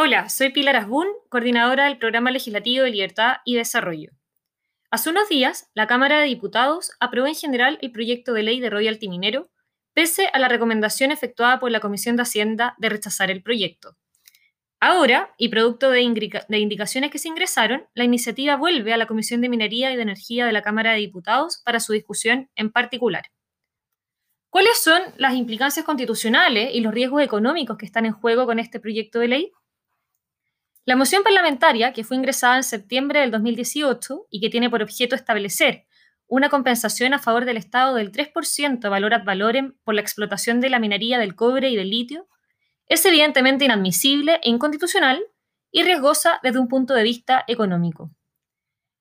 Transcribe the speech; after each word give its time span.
Hola, 0.00 0.28
soy 0.28 0.50
Pilar 0.50 0.76
Asbun, 0.76 1.08
coordinadora 1.28 1.86
del 1.86 1.98
Programa 1.98 2.30
Legislativo 2.30 2.84
de 2.84 2.90
Libertad 2.92 3.38
y 3.44 3.56
Desarrollo. 3.56 4.12
Hace 4.92 5.10
unos 5.10 5.28
días, 5.28 5.72
la 5.74 5.88
Cámara 5.88 6.20
de 6.20 6.26
Diputados 6.26 6.92
aprobó 7.00 7.26
en 7.26 7.34
general 7.34 7.80
el 7.82 7.90
proyecto 7.90 8.32
de 8.32 8.44
ley 8.44 8.60
de 8.60 8.70
royalty 8.70 9.08
minero, 9.08 9.50
pese 9.94 10.28
a 10.32 10.38
la 10.38 10.46
recomendación 10.46 11.10
efectuada 11.10 11.58
por 11.58 11.72
la 11.72 11.80
Comisión 11.80 12.14
de 12.14 12.22
Hacienda 12.22 12.76
de 12.78 12.90
rechazar 12.90 13.32
el 13.32 13.42
proyecto. 13.42 13.96
Ahora, 14.78 15.34
y 15.36 15.48
producto 15.48 15.90
de, 15.90 16.00
indicaciones 16.02 17.10
que 17.10 17.18
se 17.18 17.26
ingresaron, 17.26 17.88
la 17.92 18.04
iniciativa 18.04 18.54
vuelve 18.54 18.92
a 18.92 18.98
la 18.98 19.06
Comisión 19.06 19.40
de 19.40 19.48
Minería 19.48 19.92
y 19.92 19.96
de 19.96 20.02
Energía 20.02 20.46
de 20.46 20.52
la 20.52 20.62
Cámara 20.62 20.92
de 20.92 20.98
Diputados 20.98 21.60
para 21.64 21.80
su 21.80 21.92
discusión 21.92 22.48
en 22.54 22.70
particular. 22.70 23.24
¿Cuáles 24.48 24.80
son 24.80 25.02
las 25.16 25.34
implicancias 25.34 25.84
constitucionales 25.84 26.70
y 26.72 26.82
los 26.82 26.94
riesgos 26.94 27.20
económicos 27.20 27.76
que 27.76 27.84
están 27.84 28.06
en 28.06 28.12
juego 28.12 28.46
con 28.46 28.60
este 28.60 28.78
proyecto 28.78 29.18
de 29.18 29.26
ley? 29.26 29.52
La 30.88 30.96
moción 30.96 31.22
parlamentaria, 31.22 31.92
que 31.92 32.02
fue 32.02 32.16
ingresada 32.16 32.56
en 32.56 32.62
septiembre 32.62 33.20
del 33.20 33.30
2018 33.30 34.28
y 34.30 34.40
que 34.40 34.48
tiene 34.48 34.70
por 34.70 34.80
objeto 34.80 35.14
establecer 35.14 35.84
una 36.26 36.48
compensación 36.48 37.12
a 37.12 37.18
favor 37.18 37.44
del 37.44 37.58
Estado 37.58 37.96
del 37.96 38.10
3% 38.10 38.88
valor 38.88 39.12
ad 39.12 39.22
valorem 39.22 39.76
por 39.84 39.94
la 39.94 40.00
explotación 40.00 40.62
de 40.62 40.70
la 40.70 40.78
minería 40.78 41.18
del 41.18 41.34
cobre 41.34 41.68
y 41.68 41.76
del 41.76 41.90
litio, 41.90 42.26
es 42.86 43.04
evidentemente 43.04 43.66
inadmisible 43.66 44.40
e 44.42 44.48
inconstitucional 44.48 45.22
y 45.70 45.82
riesgosa 45.82 46.40
desde 46.42 46.58
un 46.58 46.68
punto 46.68 46.94
de 46.94 47.02
vista 47.02 47.44
económico. 47.46 48.10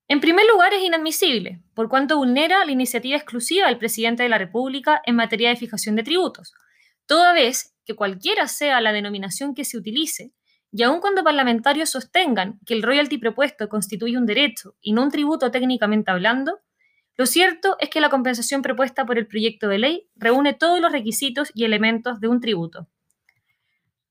En 0.10 0.20
primer 0.20 0.46
lugar, 0.46 0.74
es 0.74 0.84
inadmisible, 0.84 1.62
por 1.74 1.88
cuanto 1.88 2.18
vulnera 2.18 2.66
la 2.66 2.72
iniciativa 2.74 3.16
exclusiva 3.16 3.68
del 3.68 3.78
presidente 3.78 4.24
de 4.24 4.30
la 4.30 4.38
República 4.38 5.02
en 5.06 5.16
materia 5.16 5.52
de 5.52 5.56
fijación 5.56 5.96
de 5.96 6.04
tributos, 6.04 6.54
toda 7.06 7.32
vez 7.32 7.78
que 7.86 7.96
cualquiera 7.96 8.50
sea 8.50 8.82
la 8.82 8.92
denominación 8.92 9.56
que 9.56 9.64
se 9.64 9.78
utilice, 9.78 10.34
y 10.72 10.84
aun 10.84 11.00
cuando 11.00 11.24
parlamentarios 11.24 11.90
sostengan 11.90 12.60
que 12.66 12.74
el 12.74 12.84
royalty 12.84 13.18
propuesto 13.18 13.70
constituye 13.70 14.18
un 14.18 14.26
derecho 14.26 14.76
y 14.82 14.94
no 14.94 15.04
un 15.04 15.12
tributo 15.12 15.50
técnicamente 15.52 16.12
hablando, 16.12 16.60
lo 17.16 17.26
cierto 17.26 17.78
es 17.80 17.90
que 17.90 18.02
la 18.02 18.10
compensación 18.10 18.62
propuesta 18.62 19.06
por 19.06 19.18
el 19.18 19.28
proyecto 19.28 19.68
de 19.68 19.80
ley 19.80 20.10
reúne 20.16 20.54
todos 20.54 20.80
los 20.80 20.92
requisitos 20.92 21.52
y 21.56 21.66
elementos 21.66 22.20
de 22.20 22.28
un 22.28 22.42
tributo. 22.42 22.88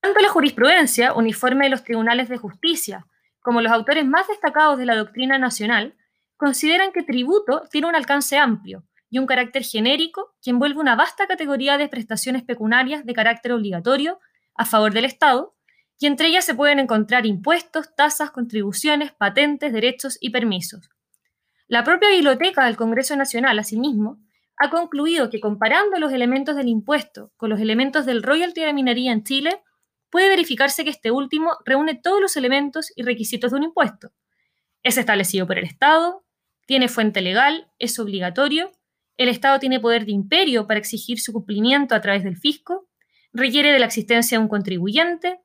Tanto 0.01 0.21
la 0.21 0.29
jurisprudencia 0.29 1.15
uniforme 1.15 1.65
de 1.65 1.71
los 1.71 1.84
tribunales 1.84 2.29
de 2.29 2.37
justicia 2.37 3.07
como 3.41 3.61
los 3.61 3.73
autores 3.73 4.05
más 4.05 4.27
destacados 4.27 4.77
de 4.79 4.87
la 4.87 4.97
doctrina 4.97 5.39
nacional 5.39 5.95
consideran 6.37 6.93
que 6.93 7.03
tributo 7.03 7.62
tiene 7.71 7.87
un 7.87 7.95
alcance 7.95 8.39
amplio 8.39 8.84
y 9.09 9.19
un 9.19 9.27
carácter 9.27 9.62
genérico 9.62 10.34
que 10.43 10.51
envuelve 10.51 10.81
una 10.81 10.97
vasta 10.97 11.27
categoría 11.27 11.79
de 11.79 11.89
prestaciones 11.89 12.43
pecuniarias 12.43 13.07
de 13.07 13.15
carácter 13.15 13.53
obligatorio 13.53 14.19
a 14.55 14.65
favor 14.65 14.93
del 14.93 15.05
Estado 15.05 15.56
y 15.99 16.07
entre 16.07 16.29
ellas 16.29 16.45
se 16.45 16.55
pueden 16.55 16.79
encontrar 16.79 17.27
impuestos, 17.27 17.95
tasas, 17.95 18.31
contribuciones, 18.31 19.13
patentes, 19.13 19.73
derechos 19.73 20.19
y 20.21 20.31
permisos. 20.31 20.91
La 21.69 21.85
propia 21.85 22.11
Biblioteca 22.11 22.65
del 22.65 22.77
Congreso 22.77 23.17
Nacional, 23.17 23.59
asimismo, 23.59 24.21
ha 24.57 24.71
concluido 24.71 25.31
que 25.31 25.41
comparando 25.41 25.99
los 25.99 26.13
elementos 26.13 26.57
del 26.57 26.69
impuesto 26.69 27.33
con 27.37 27.51
los 27.51 27.61
elementos 27.61 28.07
del 28.07 28.23
royalty 28.23 28.63
de 28.63 28.73
minería 28.73 29.13
en 29.13 29.25
Chile, 29.25 29.63
puede 30.11 30.29
verificarse 30.29 30.85
que 30.85 30.91
este 30.91 31.11
último 31.11 31.57
reúne 31.65 31.95
todos 31.95 32.21
los 32.21 32.37
elementos 32.37 32.93
y 32.95 33.03
requisitos 33.03 33.51
de 33.51 33.59
un 33.59 33.65
impuesto. 33.65 34.13
Es 34.83 34.97
establecido 34.97 35.47
por 35.47 35.59
el 35.59 35.65
Estado, 35.65 36.25
tiene 36.67 36.89
fuente 36.89 37.21
legal, 37.21 37.71
es 37.79 37.99
obligatorio, 37.99 38.73
el 39.17 39.29
Estado 39.29 39.59
tiene 39.59 39.81
poder 39.81 40.05
de 40.05 40.13
imperio 40.13 40.67
para 40.67 40.79
exigir 40.79 41.21
su 41.21 41.33
cumplimiento 41.33 41.95
a 41.95 42.01
través 42.01 42.23
del 42.23 42.37
fisco, 42.37 42.89
requiere 43.33 43.73
de 43.73 43.79
la 43.79 43.87
existencia 43.87 44.39
de 44.39 44.43
un 44.43 44.49
contribuyente, 44.49 45.41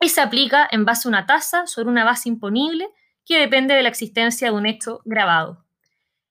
y 0.00 0.08
se 0.08 0.20
aplica 0.20 0.68
en 0.70 0.84
base 0.84 1.08
a 1.08 1.10
una 1.10 1.26
tasa 1.26 1.66
sobre 1.66 1.88
una 1.88 2.04
base 2.04 2.28
imponible 2.28 2.88
que 3.24 3.38
depende 3.38 3.74
de 3.74 3.82
la 3.82 3.88
existencia 3.88 4.48
de 4.48 4.56
un 4.56 4.66
hecho 4.66 5.00
grabado. 5.04 5.64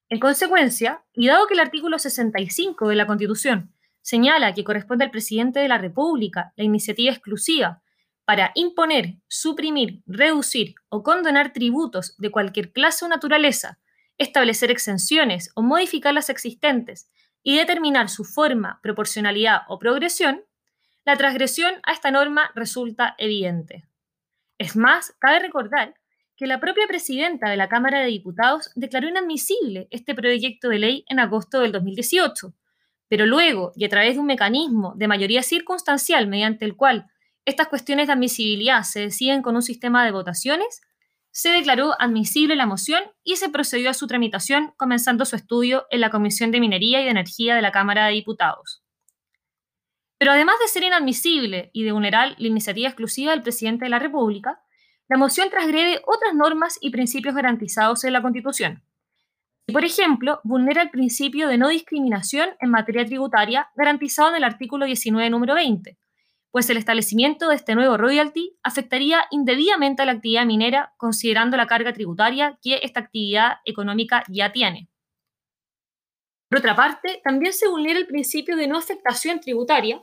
En 0.10 0.20
consecuencia, 0.20 1.03
y 1.14 1.28
dado 1.28 1.48
que 1.48 1.56
el 1.56 1.59
artículo 1.59 1.98
65 1.98 2.88
de 2.88 2.96
la 2.96 3.08
Constitución 3.08 3.74
señala 4.02 4.54
que 4.54 4.64
corresponde 4.64 5.04
al 5.04 5.12
presidente 5.12 5.59
de 5.59 5.68
la 5.68 5.80
República 5.80 6.54
la 6.56 6.64
iniciativa 6.64 7.12
exclusiva 7.12 7.81
para 8.24 8.52
imponer, 8.56 9.16
suprimir, 9.28 10.04
reducir 10.06 10.75
o 10.90 11.04
condonar 11.04 11.54
tributos 11.54 12.16
de 12.18 12.31
cualquier 12.31 12.72
clase 12.72 13.06
o 13.06 13.08
naturaleza, 13.08 13.80
establecer 14.18 14.72
exenciones 14.72 15.52
o 15.56 15.62
modificar 15.62 16.14
las 16.14 16.30
existentes 16.30 17.09
y 17.44 17.58
determinar 17.58 18.09
su 18.09 18.24
forma, 18.25 18.80
proporcionalidad 18.81 19.62
o 19.68 19.80
progresión, 19.80 20.44
la 21.06 21.16
transgresión 21.16 21.76
a 21.84 21.94
esta 21.94 22.10
norma 22.10 22.52
resulta 22.56 23.16
evidente. 23.20 23.86
Es 24.58 24.76
más, 24.76 25.14
cabe 25.20 25.40
recordar 25.40 25.94
que 26.36 26.48
la 26.48 26.60
propia 26.60 26.88
presidenta 26.88 27.50
de 27.50 27.58
la 27.58 27.70
Cámara 27.70 28.00
de 28.00 28.08
Diputados 28.08 28.72
declaró 28.76 29.08
inadmisible 29.08 29.88
este 29.92 30.16
proyecto 30.16 30.68
de 30.70 30.80
ley 30.80 31.06
en 31.08 31.20
agosto 31.20 31.60
del 31.60 31.72
2018, 31.72 32.54
pero 33.08 33.26
luego, 33.26 33.72
y 33.76 33.86
a 33.86 33.90
través 33.90 34.16
de 34.16 34.20
un 34.20 34.26
mecanismo 34.26 34.94
de 34.96 35.08
mayoría 35.08 35.44
circunstancial 35.44 36.28
mediante 36.28 36.66
el 36.66 36.76
cual 36.76 37.06
estas 37.46 37.68
cuestiones 37.68 38.08
de 38.08 38.14
admisibilidad 38.14 38.82
se 38.82 39.02
deciden 39.02 39.44
con 39.44 39.56
un 39.56 39.62
sistema 39.62 40.04
de 40.04 40.12
votaciones, 40.12 40.82
se 41.30 41.50
declaró 41.50 41.94
admisible 42.00 42.56
la 42.56 42.66
moción 42.66 43.04
y 43.24 43.36
se 43.36 43.50
procedió 43.50 43.92
a 43.92 43.94
su 43.94 44.08
tramitación, 44.08 44.74
comenzando 44.78 45.26
su 45.26 45.36
estudio 45.36 45.86
en 45.92 46.02
la 46.02 46.10
Comisión 46.10 46.50
de 46.52 46.60
Minería 46.60 47.02
y 47.02 47.04
de 47.04 47.12
Energía 47.12 47.56
de 47.56 47.62
la 47.62 47.72
Cámara 47.72 48.08
de 48.08 48.14
Diputados. 48.14 48.84
Pero 50.25 50.34
además 50.34 50.56
de 50.59 50.68
ser 50.68 50.81
inadmisible 50.81 51.69
y 51.72 51.84
de 51.84 51.91
vulnerar 51.91 52.34
la 52.40 52.47
iniciativa 52.47 52.88
exclusiva 52.88 53.30
del 53.30 53.44
presidente 53.44 53.86
de 53.86 53.90
la 53.90 54.00
República, 54.00 54.59
la 55.08 55.18
moción 55.18 55.52
transgrede 55.52 56.02
otras 56.08 56.34
normas 56.34 56.80
y 56.81 56.90
principios 56.90 57.36
garantizados 57.36 58.03
en 58.06 58.13
la 58.13 58.24
Constitución. 58.24 58.81
Por 59.72 59.86
ejemplo, 59.86 60.40
vulnera 60.44 60.81
el 60.81 60.90
principio 60.90 61.47
de 61.47 61.59
no 61.59 61.69
discriminación 61.69 62.50
en 62.59 62.72
materia 62.72 63.06
tributaria 63.06 63.69
garantizado 63.75 64.31
en 64.31 64.38
el 64.38 64.46
artículo 64.46 64.88
19, 64.88 65.30
número 65.30 65.53
20, 65.53 65.96
pues 66.50 66.68
el 66.72 66.78
establecimiento 66.78 67.50
de 67.50 67.57
este 67.57 67.75
nuevo 67.75 67.96
royalty 67.96 68.57
afectaría 68.63 69.28
indebidamente 69.30 70.02
a 70.02 70.06
la 70.07 70.13
actividad 70.13 70.47
minera 70.47 70.96
considerando 70.97 71.56
la 71.56 71.68
carga 71.68 71.94
tributaria 71.94 72.57
que 72.63 72.80
esta 72.81 73.02
actividad 73.02 73.57
económica 73.63 74.24
ya 74.28 74.52
tiene. 74.52 74.90
Por 76.50 76.57
otra 76.57 76.75
parte, 76.75 77.22
también 77.24 77.53
se 77.53 77.68
vulnera 77.68 78.00
el 78.00 78.07
principio 78.07 78.56
de 78.56 78.68
no 78.68 78.80
afectación 78.80 79.40
tributaria 79.40 80.02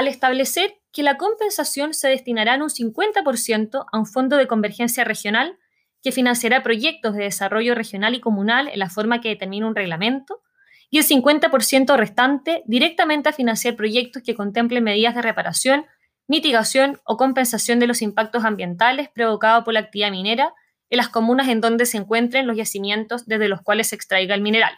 al 0.00 0.08
establecer 0.08 0.80
que 0.92 1.02
la 1.02 1.18
compensación 1.18 1.92
se 1.92 2.08
destinará 2.08 2.54
en 2.54 2.62
un 2.62 2.70
50% 2.70 3.86
a 3.92 3.98
un 3.98 4.06
fondo 4.06 4.38
de 4.38 4.46
convergencia 4.46 5.04
regional 5.04 5.58
que 6.02 6.10
financiará 6.10 6.62
proyectos 6.62 7.14
de 7.14 7.24
desarrollo 7.24 7.74
regional 7.74 8.14
y 8.14 8.20
comunal 8.20 8.68
en 8.68 8.78
la 8.78 8.88
forma 8.88 9.20
que 9.20 9.28
determina 9.28 9.66
un 9.66 9.74
reglamento, 9.74 10.40
y 10.88 10.98
el 10.98 11.04
50% 11.06 11.96
restante 11.96 12.62
directamente 12.66 13.28
a 13.28 13.32
financiar 13.32 13.76
proyectos 13.76 14.22
que 14.22 14.34
contemplen 14.34 14.82
medidas 14.82 15.14
de 15.14 15.22
reparación, 15.22 15.84
mitigación 16.26 16.98
o 17.04 17.18
compensación 17.18 17.78
de 17.78 17.86
los 17.86 18.00
impactos 18.00 18.44
ambientales 18.44 19.10
provocados 19.10 19.64
por 19.64 19.74
la 19.74 19.80
actividad 19.80 20.10
minera 20.10 20.54
en 20.88 20.96
las 20.96 21.10
comunas 21.10 21.48
en 21.48 21.60
donde 21.60 21.84
se 21.84 21.98
encuentren 21.98 22.46
los 22.46 22.56
yacimientos 22.56 23.26
desde 23.26 23.48
los 23.48 23.60
cuales 23.60 23.88
se 23.88 23.96
extraiga 23.96 24.34
el 24.34 24.40
mineral. 24.40 24.72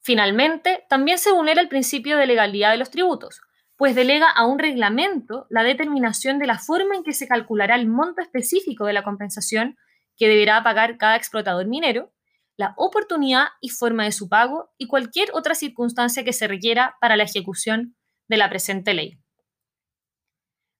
Finalmente, 0.00 0.84
también 0.88 1.18
se 1.18 1.32
vulnera 1.32 1.60
el 1.60 1.68
principio 1.68 2.16
de 2.16 2.26
legalidad 2.26 2.70
de 2.70 2.78
los 2.78 2.90
tributos, 2.90 3.42
pues 3.82 3.96
delega 3.96 4.30
a 4.30 4.46
un 4.46 4.60
reglamento 4.60 5.48
la 5.50 5.64
determinación 5.64 6.38
de 6.38 6.46
la 6.46 6.60
forma 6.60 6.94
en 6.94 7.02
que 7.02 7.12
se 7.12 7.26
calculará 7.26 7.74
el 7.74 7.88
monto 7.88 8.22
específico 8.22 8.86
de 8.86 8.92
la 8.92 9.02
compensación 9.02 9.76
que 10.16 10.28
deberá 10.28 10.62
pagar 10.62 10.98
cada 10.98 11.16
explotador 11.16 11.66
minero, 11.66 12.12
la 12.56 12.74
oportunidad 12.76 13.46
y 13.60 13.70
forma 13.70 14.04
de 14.04 14.12
su 14.12 14.28
pago 14.28 14.70
y 14.78 14.86
cualquier 14.86 15.30
otra 15.32 15.56
circunstancia 15.56 16.22
que 16.22 16.32
se 16.32 16.46
requiera 16.46 16.94
para 17.00 17.16
la 17.16 17.24
ejecución 17.24 17.96
de 18.28 18.36
la 18.36 18.48
presente 18.48 18.94
ley. 18.94 19.18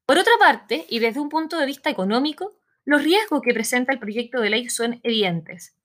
Por 0.06 0.18
otra 0.18 0.34
parte, 0.38 0.86
y 0.88 1.00
desde 1.00 1.18
un 1.18 1.28
punto 1.28 1.58
de 1.58 1.66
vista 1.66 1.90
económico, 1.90 2.52
los 2.84 3.02
riesgos 3.02 3.42
que 3.42 3.52
presenta 3.52 3.92
el 3.92 3.98
proyecto 3.98 4.40
de 4.40 4.50
ley 4.50 4.68
son 4.68 5.00
evidentes. 5.02 5.76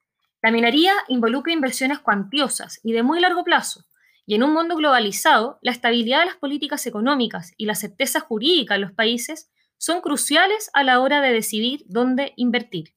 La 0.43 0.51
minería 0.51 0.93
involucra 1.07 1.51
inversiones 1.51 1.97
cuantiosas 1.97 2.79
y 2.83 2.91
de 2.93 3.01
muy 3.01 3.19
largo 3.19 3.43
plazo, 3.43 3.87
y 4.27 4.35
en 4.35 4.43
un 4.43 4.53
mundo 4.53 4.75
globalizado, 4.75 5.57
la 5.61 5.71
estabilidad 5.71 6.19
de 6.19 6.25
las 6.25 6.35
políticas 6.35 6.85
económicas 6.85 7.53
y 7.55 7.65
la 7.65 7.75
certeza 7.75 8.19
jurídica 8.19 8.75
en 8.75 8.81
los 8.81 8.91
países 8.91 9.49
son 9.77 10.01
cruciales 10.01 10.69
a 10.73 10.83
la 10.83 10.99
hora 10.99 11.21
de 11.21 11.31
decidir 11.31 11.85
dónde 11.87 12.33
invertir. 12.35 12.93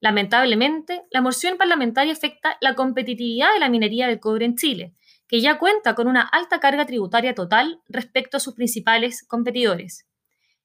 Lamentablemente, 0.00 1.02
la 1.12 1.20
moción 1.20 1.56
parlamentaria 1.56 2.12
afecta 2.12 2.56
la 2.60 2.74
competitividad 2.74 3.52
de 3.54 3.60
la 3.60 3.68
minería 3.68 4.08
del 4.08 4.18
cobre 4.18 4.44
en 4.44 4.56
Chile, 4.56 4.94
que 5.28 5.40
ya 5.40 5.56
cuenta 5.56 5.94
con 5.94 6.08
una 6.08 6.22
alta 6.22 6.58
carga 6.58 6.84
tributaria 6.84 7.32
total 7.32 7.80
respecto 7.88 8.38
a 8.38 8.40
sus 8.40 8.54
principales 8.54 9.22
competidores. 9.22 10.08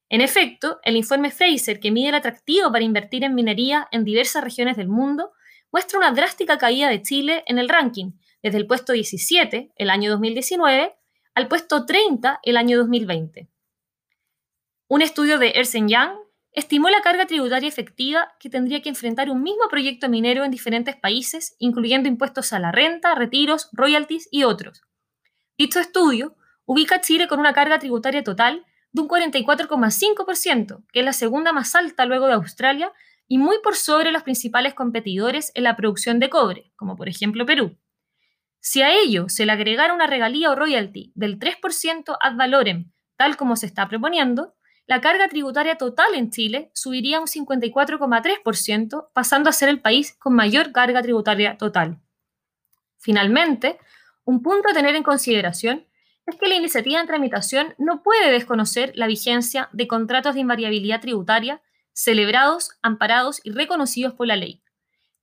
En 0.09 0.21
efecto, 0.21 0.79
el 0.83 0.95
informe 0.95 1.29
Fraser, 1.29 1.79
que 1.79 1.91
mide 1.91 2.09
el 2.09 2.15
atractivo 2.15 2.71
para 2.71 2.83
invertir 2.83 3.23
en 3.23 3.35
minería 3.35 3.87
en 3.91 4.03
diversas 4.03 4.43
regiones 4.43 4.77
del 4.77 4.87
mundo, 4.87 5.33
muestra 5.71 5.99
una 5.99 6.11
drástica 6.11 6.57
caída 6.57 6.89
de 6.89 7.03
Chile 7.03 7.43
en 7.45 7.59
el 7.59 7.69
ranking, 7.69 8.13
desde 8.45 8.59
el 8.59 8.68
puesto 8.68 8.94
17 8.94 9.71
el 9.75 9.89
año 9.89 10.12
2019 10.12 10.95
al 11.33 11.47
puesto 11.47 11.83
30 11.88 12.42
el 12.44 12.57
año 12.57 12.77
2020. 12.77 13.50
Un 14.88 15.01
estudio 15.01 15.39
de 15.39 15.53
Ernst 15.56 15.74
Young 15.74 16.12
estimó 16.51 16.92
la 16.92 17.01
carga 17.01 17.25
tributaria 17.25 17.68
efectiva 17.68 18.36
que 18.39 18.51
tendría 18.51 18.83
que 18.83 18.89
enfrentar 18.89 19.31
un 19.31 19.42
mismo 19.42 19.68
proyecto 19.68 20.09
minero 20.09 20.44
en 20.44 20.51
diferentes 20.51 20.95
países, 20.95 21.56
incluyendo 21.57 22.07
impuestos 22.07 22.53
a 22.53 22.59
la 22.59 22.71
renta, 22.71 23.15
retiros, 23.15 23.69
royalties 23.71 24.27
y 24.30 24.44
otros. 24.44 24.83
Dicho 25.57 25.80
estudio 25.80 26.36
ubica 26.65 27.01
Chile 27.01 27.27
con 27.27 27.39
una 27.39 27.53
carga 27.53 27.80
tributaria 27.80 28.24
total 28.24 28.63
de 28.92 29.01
un 29.01 29.07
44,5%, 29.07 30.86
que 30.94 31.00
es 31.00 31.06
la 31.06 31.13
segunda 31.13 31.51
más 31.51 31.74
alta 31.74 32.06
luego 32.06 32.27
de 32.27 32.33
Australia 32.33 32.94
y 33.27 33.39
muy 33.39 33.57
por 33.63 33.75
sobre 33.75 34.12
los 34.12 34.21
principales 34.21 34.75
competidores 34.75 35.51
en 35.56 35.63
la 35.63 35.75
producción 35.75 36.19
de 36.19 36.30
cobre, 36.30 36.71
como 36.75 36.95
por 36.95 37.09
ejemplo 37.09 37.47
Perú. 37.47 37.75
Si 38.67 38.81
a 38.81 38.91
ello 38.91 39.29
se 39.29 39.45
le 39.45 39.51
agregara 39.51 39.94
una 39.94 40.07
regalía 40.07 40.50
o 40.50 40.56
royalty 40.56 41.12
del 41.13 41.38
3% 41.38 42.17
ad 42.19 42.35
valorem, 42.35 42.91
tal 43.15 43.38
como 43.38 43.57
se 43.57 43.67
está 43.67 43.88
proponiendo, 43.88 44.56
la 44.88 45.01
carga 45.01 45.27
tributaria 45.27 45.75
total 45.75 46.15
en 46.15 46.31
Chile 46.31 46.71
subiría 46.73 47.19
un 47.19 47.27
54,3%, 47.27 49.09
pasando 49.13 49.51
a 49.51 49.53
ser 49.53 49.69
el 49.69 49.81
país 49.81 50.17
con 50.17 50.33
mayor 50.33 50.71
carga 50.71 51.03
tributaria 51.03 51.57
total. 51.59 52.00
Finalmente, 52.97 53.77
un 54.23 54.41
punto 54.41 54.68
a 54.69 54.73
tener 54.73 54.95
en 54.95 55.03
consideración 55.03 55.85
es 56.25 56.35
que 56.35 56.47
la 56.47 56.56
iniciativa 56.56 57.00
en 57.00 57.06
tramitación 57.06 57.75
no 57.77 58.01
puede 58.01 58.31
desconocer 58.31 58.94
la 58.95 59.06
vigencia 59.06 59.69
de 59.73 59.88
contratos 59.88 60.33
de 60.33 60.41
invariabilidad 60.41 61.01
tributaria 61.01 61.61
celebrados, 61.94 62.71
amparados 62.81 63.41
y 63.44 63.51
reconocidos 63.51 64.15
por 64.15 64.25
la 64.25 64.38
ley. 64.38 64.64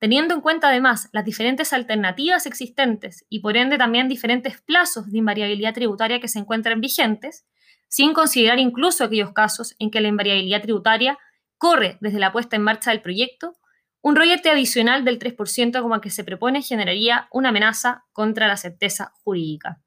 Teniendo 0.03 0.35
en 0.35 0.41
cuenta 0.41 0.67
además 0.67 1.09
las 1.13 1.25
diferentes 1.25 1.73
alternativas 1.73 2.47
existentes 2.47 3.25
y 3.29 3.39
por 3.39 3.57
ende 3.57 3.79
también 3.79 4.09
diferentes 4.09 4.61
plazos 4.61 5.13
de 5.13 5.19
invariabilidad 5.19 5.75
tributaria 5.75 6.19
que 6.19 6.27
se 6.27 6.41
encuentran 6.41 6.81
vigentes, 6.81 7.47
sin 7.87 8.13
considerar 8.13 8.59
incluso 8.59 9.05
aquellos 9.05 9.33
casos 9.33 9.77
en 9.79 9.93
que 9.93 10.01
la 10.01 10.09
invariabilidad 10.09 10.61
tributaria 10.61 11.21
corre 11.57 11.99
desde 12.01 12.19
la 12.19 12.33
puesta 12.33 12.57
en 12.57 12.63
marcha 12.63 12.91
del 12.91 13.01
proyecto, 13.01 13.55
un 14.01 14.17
royalty 14.17 14.49
adicional 14.49 15.05
del 15.05 15.21
3% 15.21 15.81
como 15.81 15.95
el 15.95 16.01
que 16.01 16.11
se 16.11 16.25
propone 16.25 16.63
generaría 16.63 17.29
una 17.31 17.51
amenaza 17.51 18.05
contra 18.11 18.49
la 18.49 18.57
certeza 18.57 19.13
jurídica. 19.23 19.81